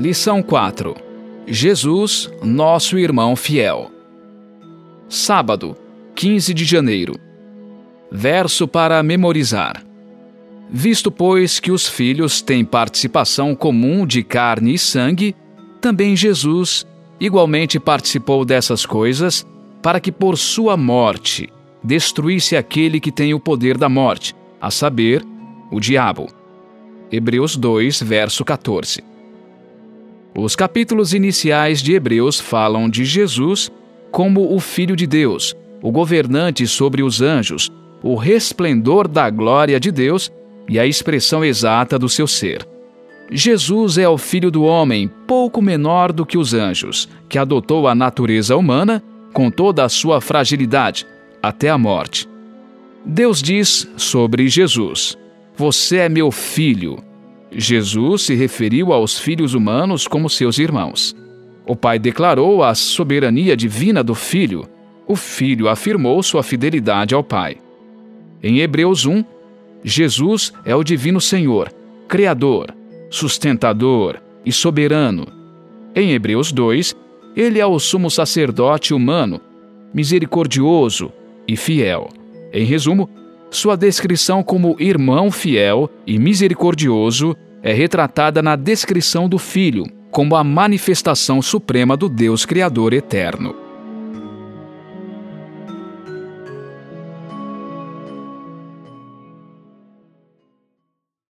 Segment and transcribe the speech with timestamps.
[0.00, 0.94] Lição 4
[1.44, 3.90] Jesus, nosso irmão fiel.
[5.08, 5.76] Sábado,
[6.14, 7.18] 15 de janeiro.
[8.08, 9.84] Verso para memorizar.
[10.70, 15.34] Visto, pois, que os filhos têm participação comum de carne e sangue,
[15.80, 16.86] também Jesus
[17.18, 19.44] igualmente participou dessas coisas,
[19.82, 25.26] para que por sua morte destruísse aquele que tem o poder da morte, a saber,
[25.72, 26.28] o diabo.
[27.10, 29.17] Hebreus 2, verso 14.
[30.40, 33.72] Os capítulos iniciais de Hebreus falam de Jesus
[34.12, 35.52] como o Filho de Deus,
[35.82, 37.68] o governante sobre os anjos,
[38.04, 40.30] o resplendor da glória de Deus
[40.68, 42.64] e a expressão exata do seu ser.
[43.32, 47.94] Jesus é o Filho do Homem, pouco menor do que os anjos, que adotou a
[47.94, 51.04] natureza humana com toda a sua fragilidade,
[51.42, 52.28] até a morte.
[53.04, 55.18] Deus diz sobre Jesus:
[55.56, 57.07] Você é meu filho.
[57.50, 61.16] Jesus se referiu aos filhos humanos como seus irmãos.
[61.66, 64.66] O Pai declarou a soberania divina do Filho.
[65.06, 67.56] O Filho afirmou sua fidelidade ao Pai.
[68.42, 69.24] Em Hebreus 1,
[69.82, 71.72] Jesus é o Divino Senhor,
[72.06, 72.74] Criador,
[73.10, 75.26] sustentador e soberano.
[75.94, 76.96] Em Hebreus 2,
[77.36, 79.40] ele é o sumo sacerdote humano,
[79.92, 81.12] misericordioso
[81.46, 82.08] e fiel.
[82.52, 83.08] Em resumo,
[83.50, 90.44] sua descrição como irmão fiel e misericordioso é retratada na descrição do Filho, como a
[90.44, 93.67] manifestação suprema do Deus Criador eterno.